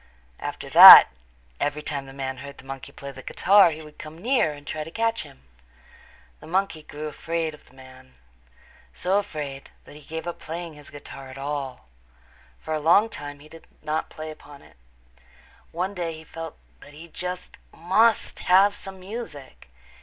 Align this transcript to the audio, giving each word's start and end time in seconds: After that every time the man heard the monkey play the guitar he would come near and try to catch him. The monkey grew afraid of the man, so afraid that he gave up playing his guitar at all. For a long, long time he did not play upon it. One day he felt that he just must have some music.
After 0.39 0.67
that 0.69 1.09
every 1.59 1.83
time 1.83 2.07
the 2.07 2.11
man 2.11 2.37
heard 2.37 2.57
the 2.57 2.65
monkey 2.65 2.91
play 2.91 3.11
the 3.11 3.21
guitar 3.21 3.69
he 3.69 3.83
would 3.83 3.99
come 3.99 4.17
near 4.17 4.51
and 4.51 4.65
try 4.65 4.83
to 4.83 4.89
catch 4.89 5.21
him. 5.21 5.43
The 6.39 6.47
monkey 6.47 6.81
grew 6.81 7.05
afraid 7.05 7.53
of 7.53 7.67
the 7.67 7.75
man, 7.75 8.15
so 8.95 9.19
afraid 9.19 9.69
that 9.85 9.93
he 9.95 10.01
gave 10.01 10.25
up 10.25 10.39
playing 10.39 10.73
his 10.73 10.89
guitar 10.89 11.27
at 11.29 11.37
all. 11.37 11.87
For 12.59 12.73
a 12.73 12.79
long, 12.79 13.03
long 13.03 13.09
time 13.11 13.39
he 13.41 13.47
did 13.47 13.67
not 13.83 14.09
play 14.09 14.31
upon 14.31 14.63
it. 14.63 14.77
One 15.71 15.93
day 15.93 16.13
he 16.13 16.23
felt 16.23 16.57
that 16.79 16.93
he 16.93 17.07
just 17.07 17.57
must 17.71 18.39
have 18.39 18.73
some 18.73 18.99
music. 18.99 19.69